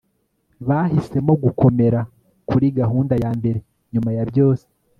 bahisemo 0.67 1.33
gukomera 1.43 1.99
kuri 2.49 2.67
gahunda 2.79 3.13
yambere 3.23 3.59
nyuma 3.93 4.09
ya 4.17 4.23
byose 4.29 4.65